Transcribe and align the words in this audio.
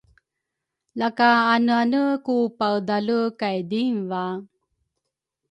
Laka 0.99 1.27
aneane 1.53 2.01
ku 2.25 2.35
paedhale 2.57 3.17
kay 3.39 3.57
dinva? 3.71 4.23